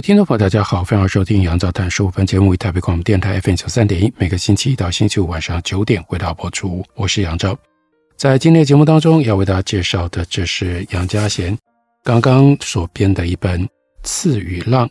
[0.00, 2.10] 听众朋友，大家好，欢迎收听杨照谈书。
[2.14, 6.82] 本节目以台北广播电台 FM 九三点一，每个星期一到星期五晚上九点为大家播出。
[6.94, 7.54] 我是杨照，
[8.16, 11.56] 在今天的节目当中要为大家介绍的，这是杨家贤
[12.02, 13.62] 刚刚所编的一本
[14.02, 14.88] 《刺与浪》，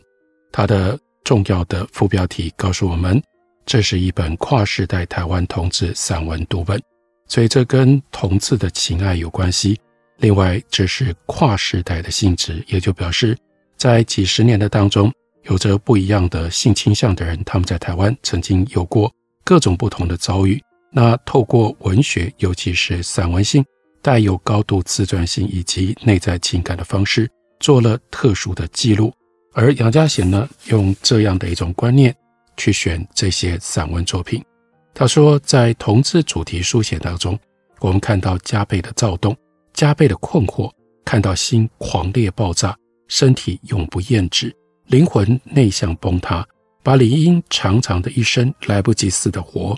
[0.52, 3.20] 它的重要的副标题告诉我们，
[3.66, 6.80] 这是一本跨时代台湾同志散文读本，
[7.26, 9.76] 所以这跟同志的情爱有关系。
[10.18, 13.36] 另外，这是跨时代的性质，也就表示。
[13.80, 15.10] 在几十年的当中，
[15.44, 19.10] 有着不一样的性倾向的人，他们在台湾曾经有过
[19.42, 20.62] 各种不同的遭遇。
[20.92, 23.64] 那透过文学，尤其是散文性，
[24.02, 27.26] 带有高度自传性以及内在情感的方式，
[27.58, 29.10] 做了特殊的记录。
[29.54, 32.14] 而杨家贤呢，用这样的一种观念
[32.58, 34.44] 去选这些散文作品。
[34.92, 37.38] 他说，在同志主题书写当中，
[37.80, 39.34] 我们看到加倍的躁动，
[39.72, 40.70] 加倍的困惑，
[41.02, 42.76] 看到心狂烈爆炸。
[43.10, 44.54] 身体永不厌止，
[44.86, 46.46] 灵魂内向崩塌，
[46.80, 49.76] 把理应长长的一生来不及似的活。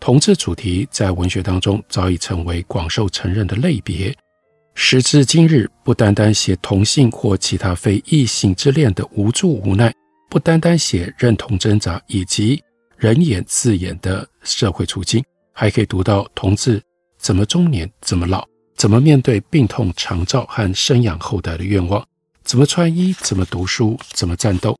[0.00, 4.12] 同志主题在文学当中早已成为广受承认的类别。
[4.74, 9.92] 时至今日，不单单写同性或其他非异性之恋的无助无奈，
[10.30, 12.58] 不单单写认同挣扎以及
[12.96, 16.82] 人言自演的社会处境，还可以读到同志
[17.18, 22.02] 怎么中年，怎么老，怎么面对病痛长照和生养后代的愿望。
[22.44, 24.76] 怎么穿衣，怎么读书，怎么战斗，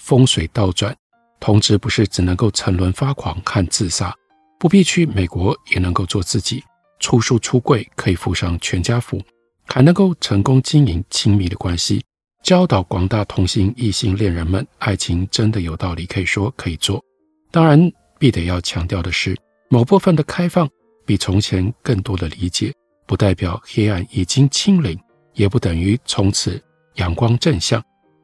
[0.00, 0.94] 风水倒转，
[1.40, 4.14] 同志不是只能够沉沦发狂和自杀，
[4.58, 6.62] 不必去美国也能够做自己，
[7.00, 9.20] 出书出柜可以附上全家福，
[9.66, 12.04] 还能够成功经营亲密的关系，
[12.42, 17.02] 教导广大同性异性恋人们，爱情真的有道理，可以说可以做。
[17.50, 19.36] 当然，必得要强调的是，
[19.68, 20.68] 某部分的开放
[21.04, 22.72] 比从前更多的理解，
[23.06, 24.98] 不代表黑暗已经清零，
[25.34, 26.62] 也不等于从此。
[26.96, 27.82] 阳光正向，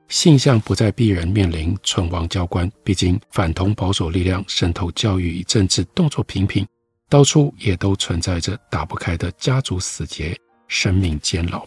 [0.09, 2.71] 性向不再逼人面临存亡交关。
[2.85, 6.67] 毕竟反同保守力量渗透教育与政治，动作频频，
[7.09, 10.37] 到处也都存在着打不开的家族死结、
[10.69, 11.65] 生命监牢。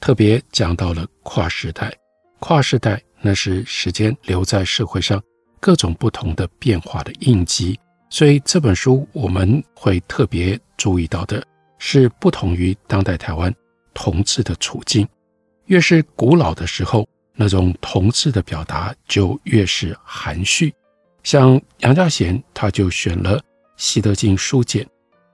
[0.00, 1.92] 特别讲到了跨世代，
[2.38, 5.22] 跨世代那是时间留在社会上
[5.60, 7.78] 各种不同的变化的印记。
[8.10, 11.44] 所以这本书我们会特别注意到的
[11.78, 13.54] 是，不同于当代台湾
[13.92, 15.06] 同志的处境。
[15.68, 20.74] 越是古老的时候，那种同志的表达就越是含蓄。
[21.22, 23.38] 像杨家贤，他就选了
[23.76, 24.84] 《习德进书简》。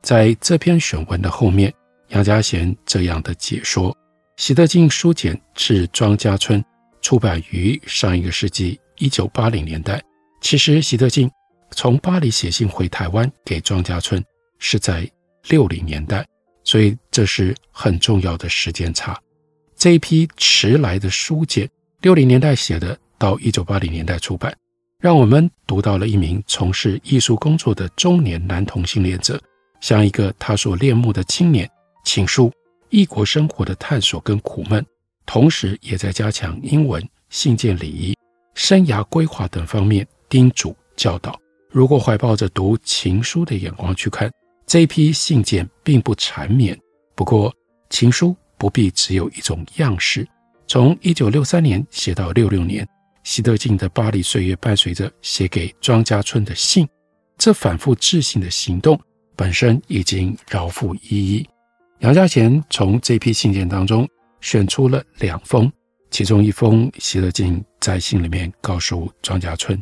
[0.02, 1.72] 在这篇选文的后面，
[2.08, 3.92] 杨家贤这样的解说：
[4.36, 6.62] 《习德进书简》是庄家村
[7.00, 10.02] 出版于上一个世纪一九八零年代。
[10.40, 11.30] 其实，习德进
[11.70, 14.22] 从巴黎写信回台湾给庄家村
[14.58, 15.08] 是在
[15.48, 16.26] 六零年代，
[16.64, 19.16] 所以这是很重要的时间差。
[19.84, 21.68] 这一批迟来的书简，
[22.00, 24.56] 六零年代写的，到一九八零年代出版，
[24.98, 29.38] 让我们读到了一名从事艺术工作的中年男同性恋者，
[29.82, 31.70] 向一个他所恋慕的青年
[32.02, 32.50] 倾诉
[32.88, 34.82] 异国生活的探索跟苦闷，
[35.26, 38.16] 同时也在加强英文、信件礼仪、
[38.54, 41.38] 生涯规划等方面叮嘱教导。
[41.70, 44.32] 如果怀抱着读情书的眼光去看，
[44.66, 46.74] 这一批信件并不缠绵，
[47.14, 47.54] 不过
[47.90, 48.34] 情书。
[48.64, 50.26] 不必只有一种样式。
[50.66, 52.88] 从一九六三年写到六六年，
[53.22, 56.88] 西德进的巴黎岁月伴随着写给庄家村的信，
[57.36, 58.98] 这反复置信的行动
[59.36, 61.46] 本身已经饶富意义。
[61.98, 64.08] 杨家贤从这批信件当中
[64.40, 65.70] 选出了两封，
[66.10, 69.78] 其中一封，西德进在信里面告诉庄家村：“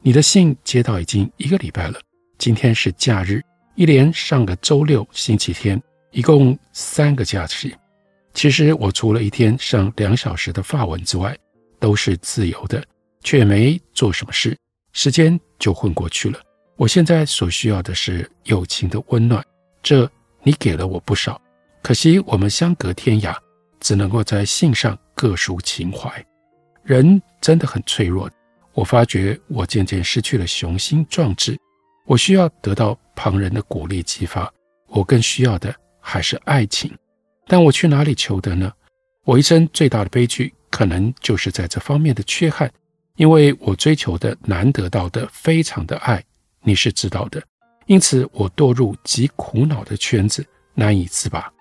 [0.00, 2.00] 你的信接到已经一个礼拜了，
[2.38, 3.42] 今天是假日，
[3.74, 5.78] 一连上个周六、星期天，
[6.12, 7.74] 一共三个假期。”
[8.34, 11.36] 其实我除了一天上两小时的法文之外，
[11.78, 12.82] 都是自由的，
[13.22, 14.56] 却没做什么事，
[14.92, 16.40] 时间就混过去了。
[16.76, 19.44] 我现在所需要的是友情的温暖，
[19.82, 20.10] 这
[20.42, 21.40] 你给了我不少。
[21.82, 23.36] 可惜我们相隔天涯，
[23.80, 26.10] 只能够在信上各抒情怀。
[26.84, 28.30] 人真的很脆弱，
[28.72, 31.56] 我发觉我渐渐失去了雄心壮志。
[32.06, 34.52] 我需要得到旁人的鼓励激发，
[34.88, 36.92] 我更需要的还是爱情。
[37.46, 38.72] 但我去哪里求得呢？
[39.24, 42.72] 我一生最大的悲剧，可能就是在这方面的缺憾，
[43.16, 46.22] 因为我追求的难得到的非常的爱，
[46.62, 47.42] 你是知道的，
[47.86, 50.44] 因此我堕入极苦恼的圈子，
[50.74, 51.52] 难以自拔。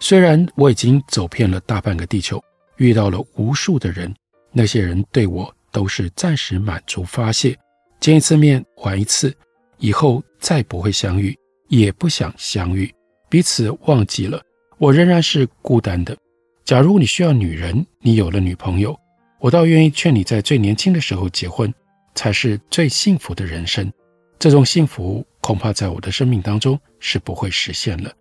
[0.00, 2.42] 虽然我已经走遍了大半个地球，
[2.76, 4.14] 遇到了无数的人，
[4.52, 7.58] 那些人对我都是暂时满足发泄，
[7.98, 9.36] 见一次面玩一次，
[9.78, 11.36] 以后再不会相遇，
[11.66, 12.94] 也不想相遇，
[13.28, 14.40] 彼此忘记了，
[14.78, 16.16] 我仍然是孤单的。
[16.64, 18.98] 假如你需要女人，你有了女朋友，
[19.40, 21.72] 我倒愿意劝你在最年轻的时候结婚，
[22.14, 23.90] 才是最幸福的人生。
[24.38, 28.12] 这种幸福恐怕在我的生命当中是不会实现了。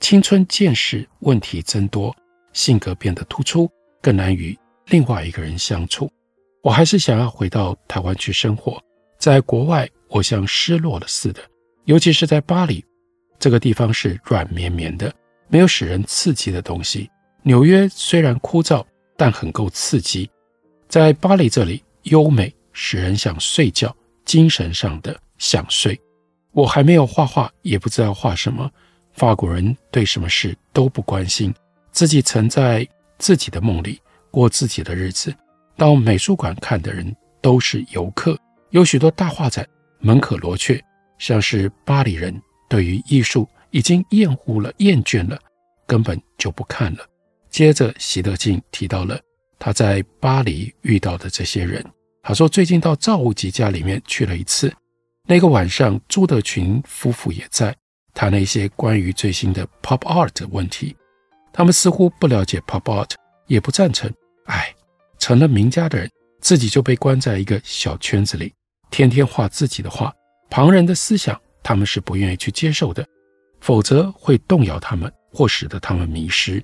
[0.00, 2.14] 青春见识问题增多，
[2.54, 3.70] 性格变得突出，
[4.00, 6.10] 更难与另外一个人相处。
[6.62, 8.82] 我还是想要回到台湾去生活。
[9.18, 11.42] 在国外，我像失落了似的，
[11.84, 12.82] 尤其是在巴黎，
[13.38, 15.12] 这个地方是软绵绵的，
[15.48, 17.10] 没有使人刺激的东西。
[17.42, 18.84] 纽约虽然枯燥，
[19.16, 20.28] 但很够刺激。
[20.88, 23.94] 在巴黎这里，优美使人想睡觉，
[24.24, 25.98] 精神上的想睡。
[26.52, 28.70] 我还没有画画，也不知道画什么。
[29.12, 31.54] 法国人对什么事都不关心，
[31.90, 32.86] 自己曾在
[33.18, 34.00] 自己的梦里
[34.30, 35.34] 过自己的日子。
[35.76, 38.38] 到美术馆看的人都是游客，
[38.70, 39.66] 有许多大画展
[40.00, 40.82] 门可罗雀，
[41.18, 42.34] 像是巴黎人
[42.68, 45.38] 对于艺术已经厌恶了、厌倦了，
[45.86, 47.06] 根本就不看了。
[47.50, 49.18] 接着，席德进提到了
[49.58, 51.84] 他在巴黎遇到的这些人。
[52.22, 54.72] 他说，最近到赵无极家里面去了一次。
[55.28, 57.74] 那个晚上，朱德群夫妇也在
[58.14, 60.96] 谈了一些关于最新的 pop art 的问题。
[61.52, 63.12] 他们似乎不了解 pop art，
[63.46, 64.12] 也不赞成。
[64.46, 64.74] 哎，
[65.18, 66.10] 成了名家的人，
[66.40, 68.52] 自己就被关在一个小圈子里，
[68.90, 70.12] 天天画自己的画。
[70.50, 73.06] 旁人的思想，他们是不愿意去接受的，
[73.66, 76.62] 否则会动摇他们，或使得他们迷失。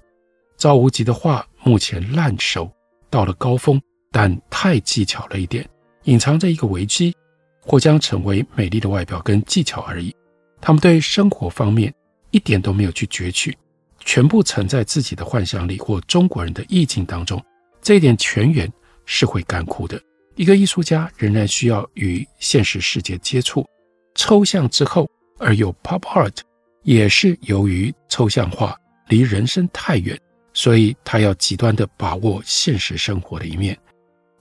[0.56, 2.70] 赵无极的画目前烂熟，
[3.10, 3.82] 到了高峰，
[4.12, 5.68] 但太技巧了一点，
[6.04, 7.12] 隐藏着一个危机，
[7.60, 10.14] 或将成为美丽的外表跟技巧而已。
[10.60, 11.92] 他们对生活方面
[12.30, 13.58] 一点都没有去攫取，
[13.98, 17.44] 全部沉在自己的幻想里或中国人的意境当中。
[17.80, 18.72] 这一点全员
[19.06, 20.00] 是会干枯的。
[20.36, 23.66] 一个艺术家仍然需要与现实世界接触，
[24.14, 25.10] 抽象之后
[25.40, 26.36] 而又 pop art，
[26.82, 28.76] 也是由于抽象画
[29.08, 30.18] 离人生太远。
[30.54, 33.74] 所以他要极端地把握现实生活的一面。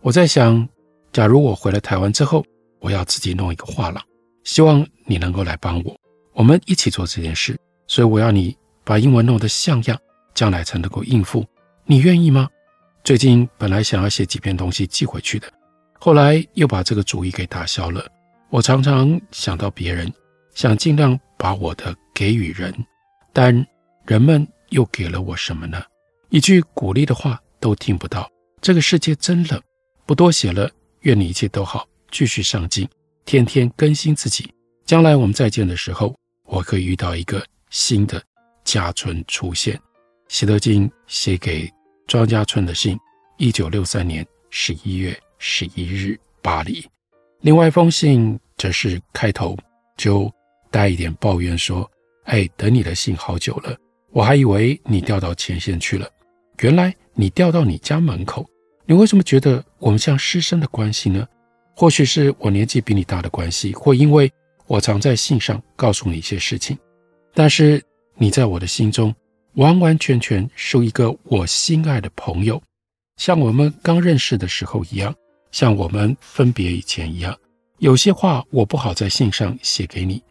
[0.02, 0.68] 我在想，
[1.14, 2.46] 假如我回了台湾之后，
[2.80, 4.04] 我要自己弄一个画廊，
[4.44, 5.98] 希望你能够来帮我，
[6.34, 7.58] 我们一起做这件事。
[7.88, 8.54] 所以我要你
[8.84, 9.98] 把英文弄得像样，
[10.34, 11.46] 将来才能够应付。
[11.86, 12.50] 你愿意吗？
[13.06, 15.48] 最近本来想要写几篇东西寄回去的，
[15.98, 18.06] 后来又把这个主意给打消了。
[18.50, 20.12] 我常常想到别人，
[20.54, 22.74] 想尽量把我的给予人，
[23.34, 23.66] 但
[24.06, 25.82] 人们又给了我什么呢？
[26.30, 28.30] 一句鼓励的话都听不到，
[28.62, 29.62] 这个世界真冷。
[30.06, 30.70] 不多写了，
[31.02, 32.88] 愿你一切都好，继续上进，
[33.26, 34.52] 天天更新自己。
[34.86, 36.16] 将来我们再见的时候，
[36.46, 38.22] 我可以遇到一个新的
[38.64, 39.80] 家春出现。
[40.28, 41.70] 席德金写给
[42.08, 42.98] 庄家春的信，
[43.38, 46.86] 一九六三年十一月十一日，巴黎。
[47.42, 49.58] 另外一封信则是开头
[49.98, 50.32] 就
[50.70, 51.90] 带一点抱怨说
[52.24, 53.76] ：“哎，等你的信好久了，
[54.12, 56.08] 我还以为你调到前线去了。”
[56.62, 58.48] 原来你调到你家门口，
[58.86, 61.28] 你为什么觉得我们像师生的关系呢？
[61.76, 64.32] 或许是我年纪比你大的关系，或因为
[64.68, 66.78] 我常在信上告诉你一些事情。
[67.34, 67.82] 但是
[68.16, 69.12] 你在我的心中
[69.54, 72.62] 完完全全是一个我心爱的朋友，
[73.18, 75.16] 像我们刚认识的时候一样，
[75.52, 77.36] 像我们分别以前一样。
[77.80, 80.22] 有些话我不好在信上写给你，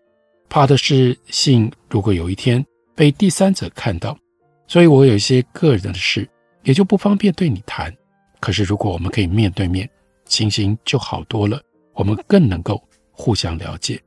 [0.50, 2.62] 怕的是信如果有一天
[2.94, 4.18] 被第三者看到。
[4.66, 6.28] 所以我有一些个人的事，
[6.62, 7.92] 也就不方便对你谈。
[8.38, 9.88] 可是如果我们可以面对面，
[10.26, 11.60] 情形就好多了，
[11.92, 12.80] 我们更能够
[13.10, 14.00] 互相了解。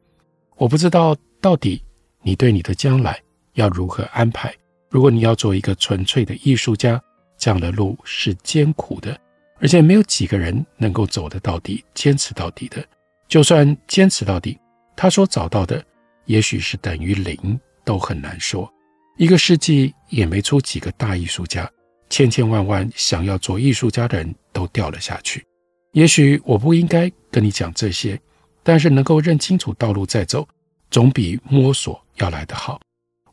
[0.55, 1.83] 我不知道到底
[2.21, 3.19] 你对你的将来
[3.55, 4.53] 要如何安排。
[4.89, 7.01] 如果你要做一个纯粹的艺术家，
[7.37, 9.19] 这样的路是艰苦的，
[9.59, 12.81] 而且没有几个人能够走得到底、坚持到底的。
[13.27, 14.57] 就算坚持到底，
[14.95, 15.83] 他所找到的
[16.25, 18.71] 也许是等于零，都很难说。
[19.17, 21.69] 一个世纪也没出几个大艺术家，
[22.09, 25.45] 千千万万想要做艺术家的人都掉了下去。
[25.91, 28.19] 也许我不应该跟你讲这些，
[28.63, 30.47] 但是能够认清楚道路再走，
[30.89, 32.79] 总比摸索要来得好。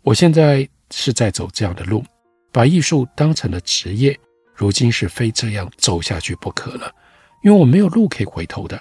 [0.03, 2.05] 我现在是在走这样的路，
[2.53, 4.19] 把艺术当成了职业，
[4.55, 6.95] 如今是非这样走下去不可了，
[7.43, 8.79] 因为我没有路可以回头的。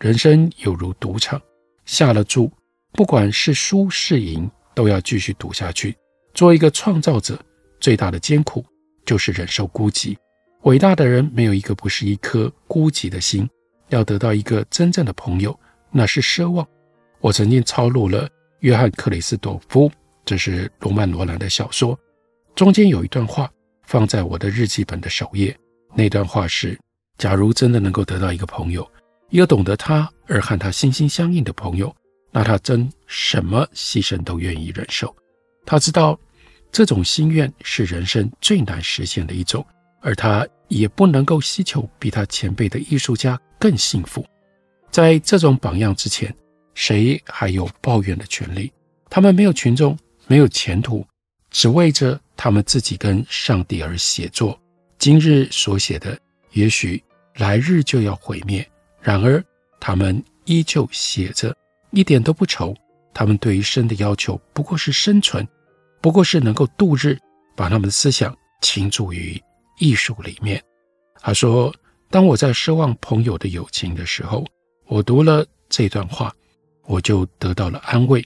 [0.00, 1.40] 人生有如赌场，
[1.84, 2.50] 下了注，
[2.92, 5.96] 不管是输是赢，都要继续赌下去。
[6.34, 7.38] 做一个创造者，
[7.80, 8.64] 最大的艰苦
[9.04, 10.16] 就是忍受孤寂，
[10.62, 13.48] 伟大的人没有一个不是一颗孤寂的心。
[13.88, 15.58] 要得到一个真正的朋友，
[15.90, 16.64] 那是奢望。
[17.18, 18.28] 我曾经抄录了
[18.60, 19.90] 约翰克里斯朵夫，
[20.24, 21.98] 这是罗曼罗兰的小说，
[22.54, 23.50] 中间有一段话
[23.84, 25.56] 放在我的日记本的首页。
[25.92, 26.78] 那段话是：
[27.18, 28.88] 假如真的能够得到一个朋友，
[29.30, 31.92] 一个懂得他而和他心心相印的朋友，
[32.30, 35.14] 那他真什么牺牲都愿意忍受。
[35.66, 36.18] 他知道
[36.72, 39.64] 这种心愿是人生最难实现的一种，
[40.00, 43.40] 而他也不能够希求比他前辈的艺术家。
[43.58, 44.24] 更幸福，
[44.90, 46.34] 在这种榜样之前，
[46.72, 48.72] 谁还有抱怨的权利？
[49.10, 49.94] 他们没有群众，
[50.26, 51.06] 没有前途，
[51.50, 54.58] 只为着他们自己跟上帝而写作。
[54.96, 56.18] 今日所写的，
[56.52, 58.66] 也许来日就要毁灭。
[59.02, 59.44] 然而，
[59.78, 61.54] 他们依旧写着，
[61.92, 62.74] 一点都不愁。
[63.12, 65.46] 他们对于生的要求，不过是生存，
[66.00, 67.18] 不过是能够度日，
[67.56, 69.40] 把他们的思想倾注于
[69.78, 70.62] 艺术里面。
[71.20, 71.74] 他说。
[72.12, 74.44] 当我在奢望朋友的友情的时候，
[74.88, 76.34] 我读了这段话，
[76.86, 78.20] 我就得到了安慰。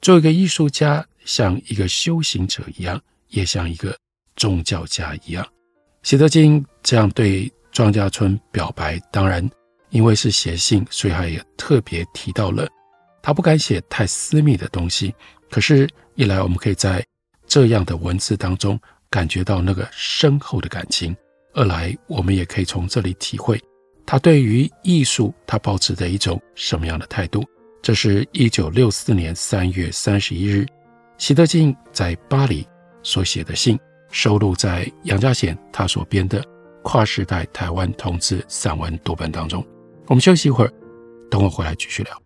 [0.00, 3.94] 做一个艺术家，像一个修行者一样，也像一个
[4.36, 5.46] 宗教家一样。
[6.02, 9.46] 喜德金这样对庄家春表白，当然
[9.90, 12.66] 因为是写信，所以他也特别提到了
[13.26, 15.12] 他不敢写太私密的东西。
[15.50, 17.04] 可是，一来我们可以在
[17.44, 18.78] 这样的文字当中
[19.10, 21.14] 感觉到那个深厚的感情。
[21.52, 23.60] 二来，我们也可以从这里体会
[24.06, 27.44] 他对于艺术他抱持的一种什么样的态度。
[27.82, 30.64] 这是一九六四年三月三十一日，
[31.18, 32.64] 习德进在巴黎
[33.02, 33.76] 所写的信，
[34.12, 36.40] 收录在杨家贤他所编的
[36.84, 39.66] 《跨时代台湾同志散文读本》当中。
[40.06, 40.72] 我们休息一会儿，
[41.28, 42.25] 等我回来继续聊。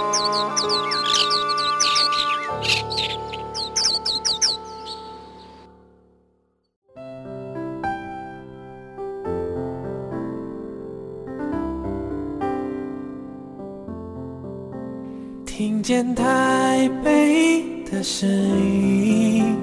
[15.93, 19.57] 见台北的声音，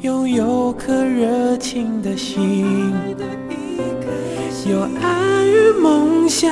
[0.00, 2.92] 拥有颗热情的心，
[4.68, 6.48] 有爱与梦想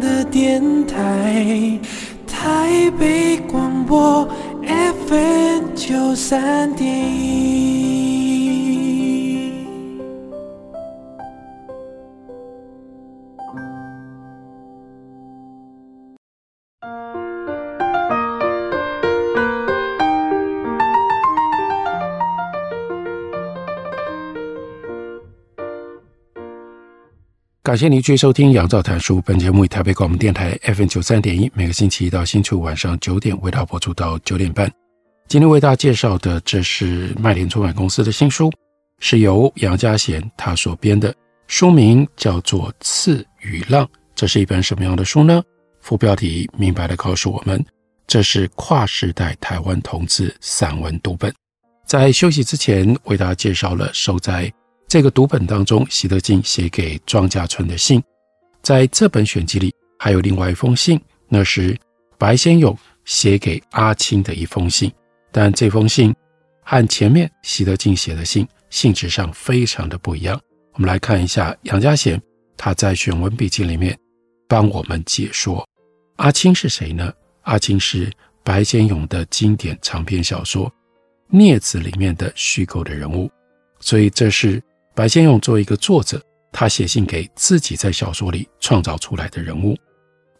[0.00, 1.80] 的电台，
[2.26, 4.28] 台北广播
[5.06, 7.47] FM 九三点一。
[27.68, 29.18] 感谢您继续收听《杨照谈书》。
[29.20, 34.72] 本节目以台北广播电台 FM 九三点一，每个星期一到星期五晚上九点为大家播出到九点半。
[35.28, 38.50] 今天为大家介绍的，这是麦田出版公司的新书，
[39.00, 41.14] 是由杨家贤他所编的，
[41.46, 43.84] 书名叫做《刺与浪》。
[44.14, 45.42] 这是一本什么样的书呢？
[45.82, 47.62] 副标题明白的告诉我们，
[48.06, 51.30] 这是跨时代台湾同志散文读本。
[51.84, 54.50] 在休息之前，为大家介绍了收在。
[54.88, 58.02] 这个读本当中，习德进写给庄家春的信，
[58.62, 61.78] 在这本选集里还有另外一封信，那是
[62.16, 64.90] 白先勇写给阿青的一封信。
[65.30, 66.14] 但这封信
[66.62, 70.40] 和前面习德进写的信性质上非常的不一样。
[70.72, 72.18] 我们来看一下杨家贤
[72.56, 73.94] 他在选文笔记里面
[74.48, 75.68] 帮我们解说
[76.16, 77.12] 阿青是谁呢？
[77.42, 78.10] 阿青是
[78.42, 80.66] 白先勇的经典长篇小说
[81.26, 83.30] 《孽子》里面的虚构的人物，
[83.80, 84.62] 所以这是。
[84.98, 89.76] 白先勇作为一个作者，他写信给自己在小说里创造出来的人物，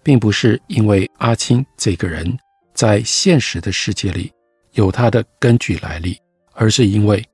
[0.02, 2.36] 并不是因为阿青这个人
[2.74, 4.32] 在现实的世界里
[4.72, 6.20] 有他的根据来历，
[6.54, 7.24] 而是因为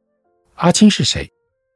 [0.57, 1.27] 阿青是谁？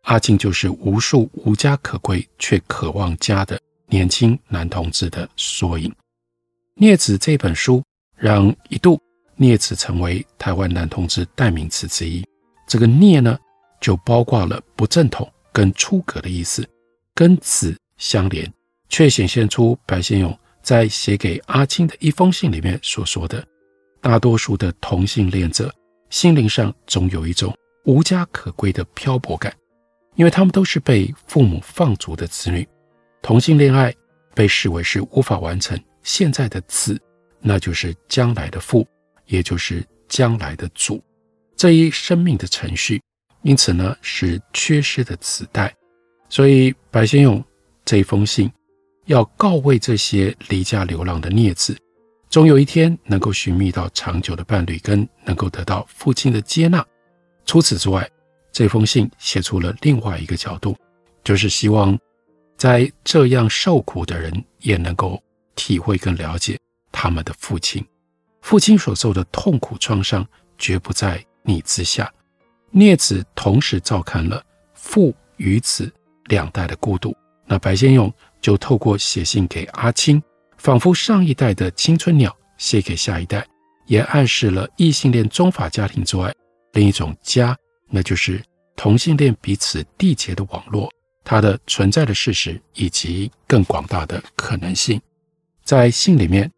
[0.03, 5.91] 阿青就是无数无家可归却渴望家的年轻男同志的缩影。
[6.75, 7.83] 孽子》这本书
[8.19, 9.01] 让一度
[9.35, 12.23] “孽子”成为台湾男同志代名词之一。
[12.67, 13.39] 这个“孽”呢，
[13.81, 16.67] 就包括了不正统跟出格的意思，
[17.15, 18.53] 跟“子”相连，
[18.89, 23.45] 却显现出白先勇在写给阿青的一封信里面所说的：
[24.01, 25.75] 大多数的同性恋者
[26.11, 29.55] 心灵上总有一种无家可归的漂泊感，
[30.15, 32.67] 因为他们都是被父母放逐的子女。
[33.21, 33.95] 同性恋爱
[34.35, 37.01] 被视为是无法完成现在的子，
[37.41, 38.87] 那就是将来的父，
[39.27, 41.03] 也就是将来的主
[41.57, 43.03] 这一生命的程序，
[43.49, 45.75] 因此呢是缺失的子代。
[46.29, 47.43] 所以白先勇
[47.83, 48.53] 这一封信
[49.07, 51.75] 要告慰这些离家流浪的孽子，
[52.29, 56.85] 终有一天能够寻觅到长久的伴侣，跟能够得到父亲的接纳。
[57.47, 58.07] 除此之外，
[58.53, 60.77] 这封信写出了另外一个角度，
[61.25, 61.99] 就是希望。
[62.59, 65.23] 在这样受苦的人也能够
[65.55, 66.59] 体会跟了解
[66.91, 67.87] 他们的父亲，
[68.43, 70.27] 父亲所受的痛苦创伤
[70.59, 72.13] 绝不在你之下。
[72.71, 74.43] 聂子同时照看了
[74.75, 75.93] 父与子
[76.27, 77.17] 两代的孤独。
[77.47, 80.23] 那白先勇就透过写信给阿青，
[80.59, 83.47] 仿佛上一代的青春鸟写给下一代，
[83.87, 86.35] 也暗示了异性恋宗法家庭之外
[86.73, 87.57] 另一种家，
[87.89, 88.43] 那就是
[88.77, 90.93] 同性恋彼此缔结的网络。
[91.25, 94.99] 它的存在的事实以及更广大的可能性，
[95.63, 96.51] 在信里面，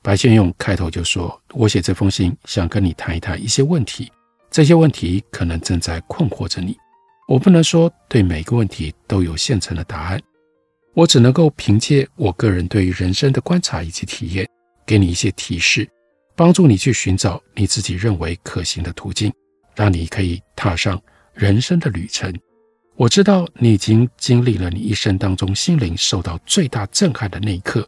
[0.00, 4.10] 白先勇开头就说：“我写这封信想跟你谈一谈一些问题，
[4.56, 6.74] 这些问题可能正在困惑着你。
[7.28, 10.18] 我不能说对每个问题都有现成的答案，
[10.94, 14.48] 我只能够凭借我个人对于人生的观察以及体验，
[14.86, 15.86] 给你一些提示，
[16.34, 19.30] 帮助你去寻找你自己认为可行的途径，
[19.74, 20.98] 让你可以踏上
[21.34, 22.34] 人生的旅程。”
[22.96, 27.86] 我知道你已经经历了你一生当中心灵受到最大震撼的那一刻，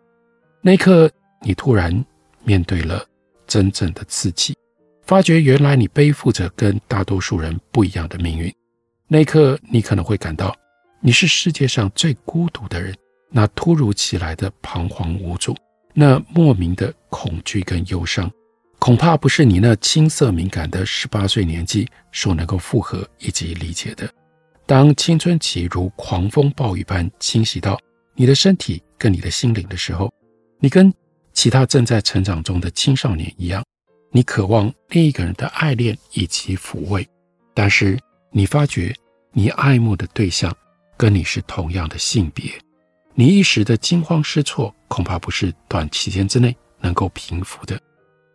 [0.60, 2.04] 那一刻你突然
[2.44, 3.02] 面对了
[3.46, 4.54] 真正的自己，
[5.08, 8.54] 发觉原来你背负着跟大多数人不一样的命运。
[9.06, 10.54] 那一刻你可能会感到
[11.00, 12.94] 你是世界上最孤独的人，
[13.30, 15.56] 那突如其来的彷徨无助，
[15.94, 18.30] 那莫名的恐惧跟忧伤，
[18.78, 24.06] 恐怕不是你那青涩敏感的十八岁年纪所能够负荷以及理解的。
[24.66, 27.80] 当青春期如狂风暴雨般侵袭到
[28.14, 30.12] 你的身体跟你的心灵的时候，
[30.60, 30.92] 你跟
[31.32, 33.64] 其他正在成长中的青少年一样，
[34.10, 37.06] 你渴望另一个人的爱恋以及抚慰，
[37.54, 37.98] 但是
[38.30, 38.94] 你发觉
[39.32, 40.54] 你爱慕的对象
[40.96, 42.50] 跟你是同样的性别，
[43.14, 47.78] 你一时的惊慌失措恐怕不是短期间之内能够平复的。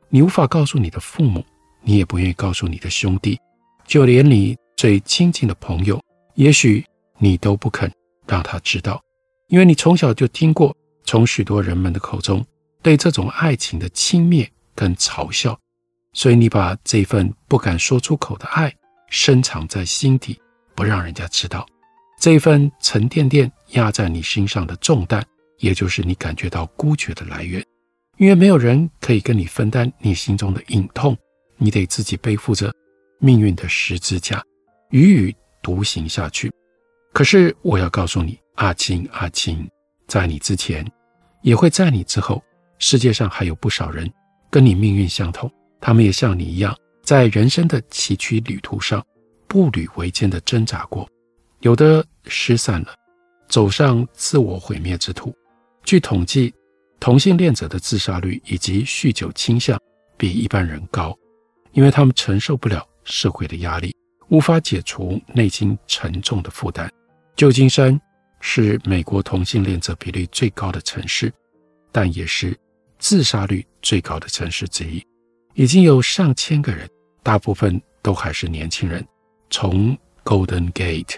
[0.09, 1.43] 你无法告诉你的父母，
[1.81, 3.39] 你也不愿意告诉你的兄弟，
[3.87, 5.99] 就连你最亲近的朋友。
[6.35, 6.85] 也许
[7.17, 7.91] 你都不肯
[8.27, 9.01] 让他知道，
[9.47, 12.45] 因为你从小就听过从许多人们的口中
[12.81, 15.59] 对这种爱情的轻蔑跟嘲笑，
[16.13, 18.73] 所以你把这份不敢说出口的爱
[19.09, 20.39] 深藏在心底，
[20.75, 21.65] 不让人家知道。
[22.19, 25.23] 这份沉甸甸压在你心上的重担，
[25.59, 27.65] 也就是你感觉到孤绝的来源，
[28.17, 31.17] 因为没有人可以跟你分担你心中的隐痛，
[31.57, 32.73] 你得自己背负着
[33.19, 34.43] 命运的十字架，
[34.89, 35.35] 与与。
[35.63, 36.51] 独行下去，
[37.13, 39.65] 可是我要告诉你，阿青，阿青，
[40.09, 40.85] 在你之前，
[41.41, 42.43] 也会在你之后，
[42.79, 44.11] 世界上还有不少人
[44.53, 49.03] 跟你命运相同，他们也像你一样，在人生的崎岖旅途上
[49.47, 51.09] 步履维艰的挣扎过，
[51.61, 52.93] 有的失散了，
[53.49, 55.33] 走上自我毁灭之途。
[55.83, 56.53] 据统计，
[56.99, 59.75] 同性恋者的自杀率以及酗酒倾向
[60.17, 61.17] 比一般人高，
[61.71, 63.91] 因为他们承受不了社会的压力。
[64.29, 66.87] 无法解除内心沉重的负担。
[67.35, 67.99] 旧金山
[68.39, 71.33] 是美国同性恋者比例最高的城市，
[71.91, 72.55] 但也是
[72.99, 75.05] 自杀率最高的城市之一。
[75.53, 76.89] 已经有上千个人，
[77.21, 79.05] 大部分都还是年轻人，
[79.51, 81.17] 从 Golden Gate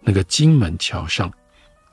[0.00, 1.32] 那个金门桥上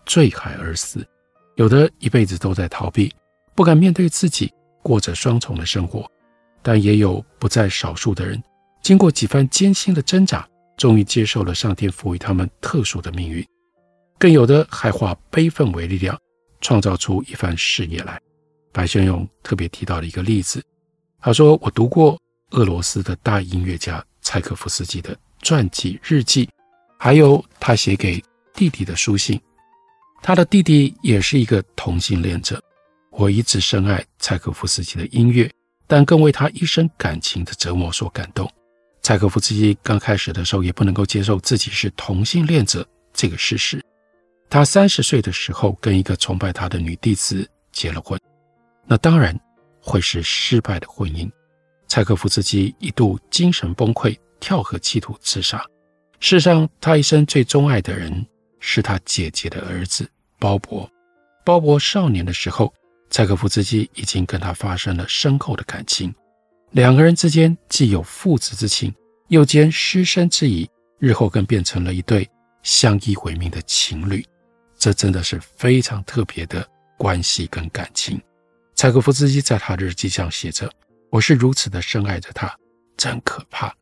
[0.03, 1.07] 坠海而死。
[1.55, 3.13] 有的一辈子都在逃避，
[3.53, 6.09] 不敢面对自己，过着双重的生活。
[6.63, 8.41] 但也有不在少数的人，
[8.81, 10.47] 经过几番艰辛的挣扎。
[10.75, 13.45] 终于接受了上天赋予他们特殊的命运，
[14.17, 16.19] 更有的还化悲愤为力量，
[16.61, 18.19] 创造出一番事业来。
[18.73, 20.61] 白先勇特别提到了一个例子，
[21.21, 26.49] 他说：“我读过俄罗斯的大音乐家柴可夫斯基的传记日记，
[26.97, 28.21] 还有他写给
[28.53, 29.39] 弟弟的书信。
[30.21, 32.61] 他的弟弟也是一个同性恋者。
[33.11, 35.49] 我一直深爱柴可夫斯基的音乐，
[35.85, 38.51] 但更为他一生感情的折磨所感动。”
[39.03, 43.83] 柴可夫斯基刚开始的时候也不能够接受自己是同性恋者这个事实。
[44.49, 48.19] 他三十岁的时候跟一个崇拜他的女弟子结了婚。
[48.85, 49.37] 那当然，
[49.79, 51.29] 会是失败的婚姻。
[51.87, 55.63] 柴可夫斯基一度精神崩溃，跳河企图自杀。
[56.19, 58.25] 事实上，他一生最钟爱的人
[58.59, 60.87] 是他姐姐的儿子鲍勃。
[61.45, 62.73] 鲍勃少年的时候，
[63.09, 66.13] 柴可夫斯基已经跟他发生了深厚的感情，
[66.71, 68.93] 两个人之间既有父子之情，
[69.27, 70.69] 又兼师生之谊，
[70.99, 72.27] 日后更变成了一对
[72.63, 74.25] 相依为命的情侣。
[74.77, 76.67] 这真的是非常特别的
[76.97, 78.19] 关系跟感情。
[78.75, 80.71] 柴可夫斯基在他日记上写着
[81.09, 82.53] ：“我是如此的深爱着他，
[82.97, 83.73] 真可怕。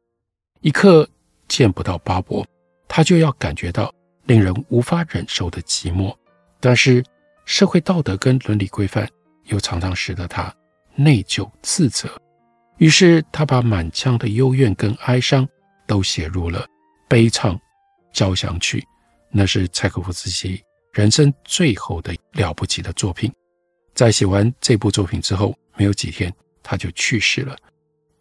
[0.62, 1.10] 一刻
[1.48, 2.46] 见不到巴勃，
[2.88, 3.94] 他就要感觉到
[4.26, 6.16] 令人无法忍受的寂寞。
[6.60, 7.04] 但是。”
[7.44, 9.10] 社会道德跟伦理规范
[9.46, 10.56] 又常常使得他
[10.96, 12.08] 内疚自责，
[12.78, 15.46] 于是他把满腔的幽怨跟哀伤
[15.88, 16.60] 都写入了
[17.10, 17.60] 《悲怆
[18.14, 18.80] 交响曲》，
[19.32, 23.30] 那是柴可夫斯基人生最后的了不起的作品。
[23.94, 27.56] 在写完这部作品之后，没有几天他就去世了。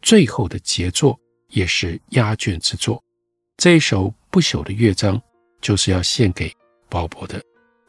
[0.02, 3.02] 最后的杰作也是压卷之作，
[3.56, 5.20] 这一首不朽的乐章
[5.60, 6.54] 就是要献给
[6.88, 7.42] 鲍勃的。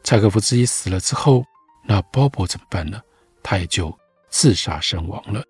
[0.04, 1.44] 柴可夫斯基死了之后，
[1.86, 3.00] 那鲍勃怎么办呢？
[3.42, 3.96] 他也就
[4.28, 5.42] 自杀身亡了，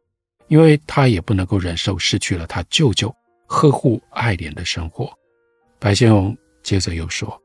[0.49, 3.15] 因为他也不能够忍受失去了他舅舅
[3.47, 5.13] 呵护爱怜的生活。
[5.79, 7.41] 白先勇接着又说：“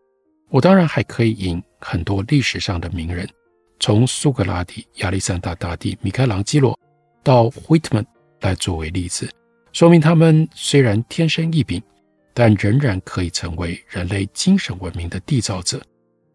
[0.49, 3.27] 我当然还可以引很多历史上的名人，
[3.79, 6.77] 从苏格拉底、亚历山大大帝、米开朗基罗
[7.23, 8.05] 到惠特曼
[8.41, 9.29] 来作为例子，
[9.71, 11.81] 说明他们虽然天生异禀，
[12.33, 15.81] 但仍然可以成为人类精神文明的缔造者。”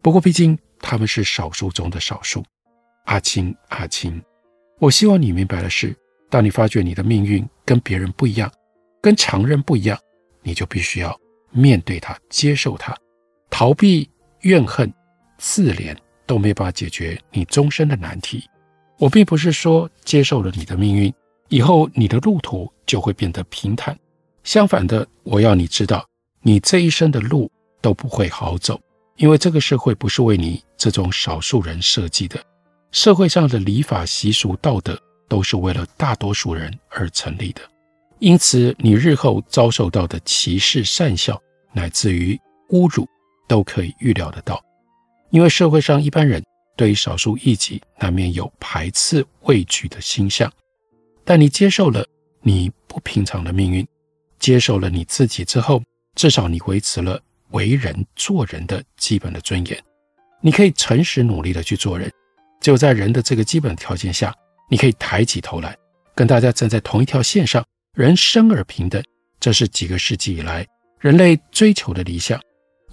[0.01, 2.43] 不过，毕竟他们是少数中的少数。
[3.05, 4.21] 阿青，阿青，
[4.79, 5.95] 我希望你明白的是，
[6.29, 8.51] 当你发觉你的命运跟别人不一样，
[9.01, 9.97] 跟常人不一样，
[10.41, 11.17] 你就必须要
[11.51, 12.95] 面对它，接受它。
[13.49, 14.09] 逃避、
[14.41, 14.91] 怨恨、
[15.37, 18.43] 自怜都没办法解决你终身的难题。
[18.97, 21.13] 我并不是说接受了你的命运
[21.49, 23.97] 以后，你的路途就会变得平坦。
[24.43, 26.05] 相反的，我要你知道，
[26.41, 28.79] 你这一生的路都不会好走。
[29.17, 32.43] 因为这个社会不是为你这种少数人设计的，
[32.91, 37.61] 社会上的礼法习俗道德都是为了大多数人而成立的，
[38.17, 41.39] 因此你日后遭受到的歧视、讪笑，
[41.73, 43.07] 乃至于侮辱，
[43.47, 44.59] 都可以预料得到。
[45.33, 46.43] 因为社会上一般人
[46.77, 50.51] 对于少数异己难免有排斥、畏惧的心向，
[51.25, 52.05] 但你接受了
[52.41, 53.85] 你不平常的命运，
[54.37, 55.81] 接受了你自己之后，
[56.15, 57.19] 至少你维持了。
[57.49, 59.83] 为人做人的基本的尊严，
[60.41, 62.11] 你可以诚实努力的去做人。
[62.59, 64.33] 只有在人的这个基本条件下，
[64.69, 65.77] 你可以抬起头来，
[66.15, 67.63] 跟大家站在同一条线上，
[67.95, 69.03] 人生而平等。
[69.39, 70.65] 这是几个世纪以来
[70.99, 72.41] 人类追求的理想，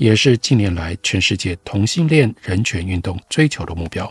[0.01, 4.11] 也是近年来全世界同性恋人权运动追求的目标。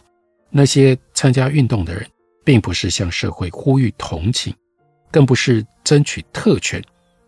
[0.50, 2.08] 那些参加运动的人，
[2.46, 4.54] 并不是向社会呼吁同情，
[5.10, 6.80] 更不是争取特权，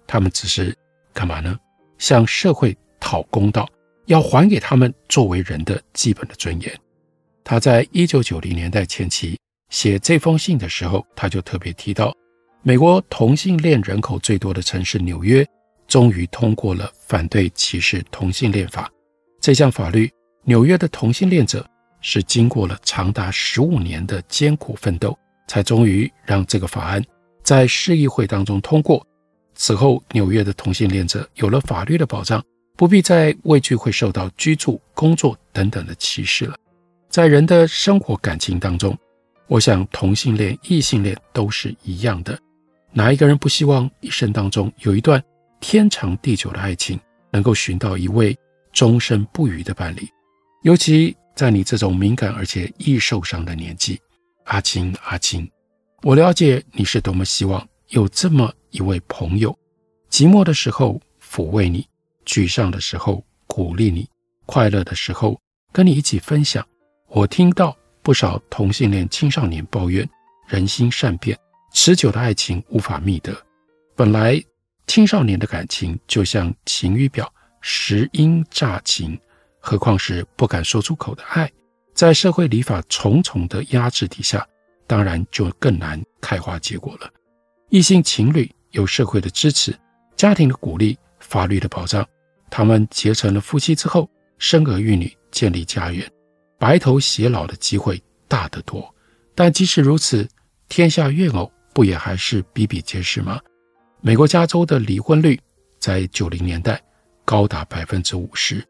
[0.06, 0.74] 他们只是
[1.12, 1.60] 干嘛呢？
[1.98, 2.78] 向社会。
[3.04, 3.68] 讨公道，
[4.06, 6.72] 要还给他们作为人的基本的尊严。
[7.44, 9.36] 他在一九九零年代前期
[9.70, 12.16] 写这封信的时候，他就特别提到，
[12.62, 15.44] 美国同性恋人口最多的城市纽约，
[15.92, 18.90] 终于通过了反对歧视同性恋法。
[19.42, 20.10] 这项法律，
[20.46, 21.68] 纽约的同性恋者
[22.00, 25.14] 是经过了长达十五年的艰苦奋斗，
[25.50, 27.04] 才终于让这个法案
[27.44, 29.06] 在市议会当中通过。
[29.54, 32.42] 此后，纽约的同性恋者有了法律的保障。
[32.78, 36.56] 不必再畏惧会受到居住、工作等等的歧视了。
[37.10, 38.98] 在人的生活感情当中，
[39.46, 42.40] 我想同性恋、异性恋都是一样的。
[42.92, 45.22] 哪一个人不希望一生当中有一段
[45.62, 47.00] 天长地久的爱情，
[47.32, 48.38] 能够寻到一位
[48.74, 50.06] 终身不渝的伴侣？
[50.64, 53.98] 尤其在你这种敏感而且易受伤的年纪，
[54.46, 55.50] 阿青，阿青，
[56.02, 59.58] 我了解你是多么希望有这么一位朋友，
[60.10, 61.88] 寂寞的时候抚慰你。
[62.24, 64.08] 沮丧的时候鼓励你，
[64.46, 65.40] 快乐的时候
[65.72, 66.66] 跟你一起分享。
[67.08, 70.08] 我听到不少同性恋青少年抱怨，
[70.48, 71.38] 人心善变，
[71.74, 73.36] 持久的爱情无法觅得。
[73.96, 74.42] 本来
[74.88, 79.20] 青少年的感情就像晴雨表，时阴乍晴，
[79.60, 81.52] 何况是不敢说出口的爱，
[81.94, 84.46] 在社会礼法重重的压制底下，
[84.88, 87.10] 当然就更难开花结果了。
[87.70, 89.74] 异性情侣有社会的支持，
[90.16, 90.98] 家庭的鼓励。
[91.24, 92.06] 法律的保障，
[92.50, 96.12] 他们结成了夫妻之后，生儿育女，建立家园，
[96.58, 98.94] 白头偕老的机会大得多。
[99.36, 100.28] 但即使如此，
[100.68, 103.40] 天下怨偶不也还是比比皆是吗？
[104.04, 105.40] 美国加州的离婚率
[105.78, 106.82] 在九零年代
[107.24, 108.66] 高达百分之五十，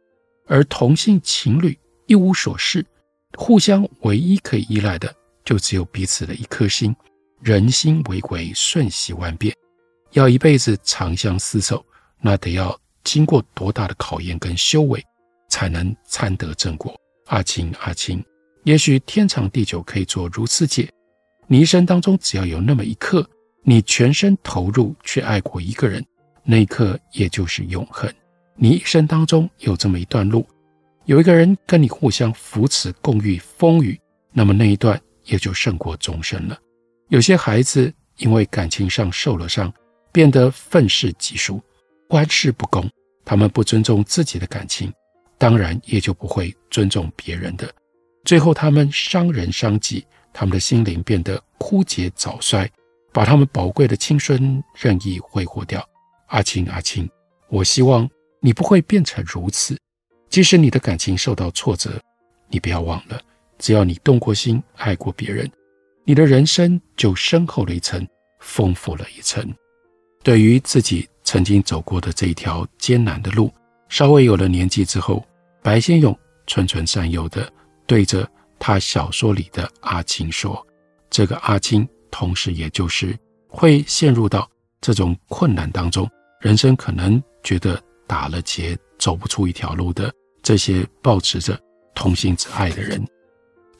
[0.45, 2.85] 而同性情侣一无所事，
[3.37, 5.13] 互相唯一可以依赖的
[5.45, 6.93] 就只有彼此的一颗心，
[7.41, 9.55] 人心为鬼，瞬息万变。
[10.11, 11.85] 要一辈子长相厮守，
[12.19, 15.01] 那得要经过多大的考验跟修为，
[15.47, 16.93] 才能参得正果？
[17.27, 18.21] 阿青，阿青，
[18.65, 20.89] 也许天长地久可以做如此解。
[21.47, 23.25] 你一生当中只要有那么一刻，
[23.63, 26.06] 你全身投入去爱过一个人，
[26.43, 28.12] 那一刻也就是永恒。
[28.56, 30.47] 你一生当中有这么一段路，
[31.06, 34.00] 有一个人跟你互相扶持共御风雨，
[34.32, 36.58] 那么那一段也就胜过终身了。
[37.10, 39.71] 有些孩子因为感情上受了伤，
[40.12, 41.62] 变得愤世嫉俗、
[42.10, 42.89] 玩世不恭，
[43.24, 44.91] 他们不尊重自己的感情，
[45.38, 47.71] 当然也就不会尊重别人的。
[48.24, 52.69] 最后，他们伤人伤己，他们的心灵变得枯竭早衰，
[53.12, 55.88] 把他们宝贵的青春任意挥霍掉。
[56.28, 57.10] 阿青，阿青，
[57.50, 59.78] 我希望你不会变成如此。
[60.30, 62.00] 即使你的感情受到挫折，
[62.47, 63.19] 你不要忘了，
[63.60, 65.52] 只要你动过心，爱过别人，
[66.06, 68.08] 你的人生就深厚了一层，
[68.39, 69.54] 丰富了一层。
[70.24, 73.52] 对于自己曾经走过的这一条艰难的路，
[73.89, 75.26] 稍微有了年纪之后，
[75.62, 77.52] 白先勇纯纯善诱地
[77.86, 78.26] 对着
[78.58, 80.65] 他小说里的阿青说
[81.12, 84.47] ：“这个阿青，同时也就是会陷入到
[84.80, 86.08] 这种困难当中，
[86.41, 91.60] 人生可能觉得打了结，走不出一条路的这些抱持着
[91.95, 93.04] 同性之爱的人。”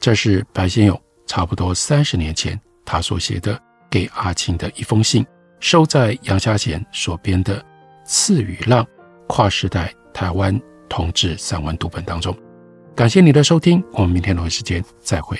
[0.00, 5.24] 这是白先勇差不多三十年前他所写的给阿青的一封信。
[5.60, 7.60] 收在杨佳娴所编的
[8.04, 8.84] 《刺与浪：
[9.28, 12.36] 跨时代台湾同志散文读本》当中。
[12.96, 15.38] 感谢你的收听，我们明天同一时间再会。